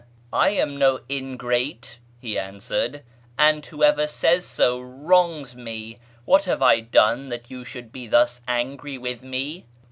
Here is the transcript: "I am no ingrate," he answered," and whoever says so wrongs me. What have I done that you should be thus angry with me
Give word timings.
"I 0.33 0.49
am 0.49 0.77
no 0.79 1.01
ingrate," 1.11 1.99
he 2.19 2.35
answered," 2.35 3.03
and 3.37 3.63
whoever 3.63 4.07
says 4.07 4.47
so 4.47 4.79
wrongs 4.79 5.55
me. 5.55 5.99
What 6.25 6.45
have 6.45 6.63
I 6.63 6.79
done 6.79 7.29
that 7.29 7.51
you 7.51 7.63
should 7.63 7.91
be 7.91 8.07
thus 8.07 8.41
angry 8.47 8.97
with 8.97 9.21
me 9.21 9.67